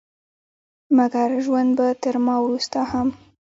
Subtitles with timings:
[0.97, 3.07] مګر ژوند به تر ما وروسته هم